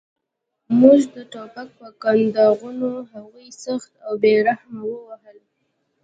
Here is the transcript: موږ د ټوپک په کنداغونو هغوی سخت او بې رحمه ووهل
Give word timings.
موږ 0.79 0.99
د 1.15 1.17
ټوپک 1.31 1.67
په 1.79 1.87
کنداغونو 2.03 2.89
هغوی 3.11 3.47
سخت 3.63 3.91
او 4.05 4.11
بې 4.21 4.33
رحمه 4.47 4.81
ووهل 4.89 5.37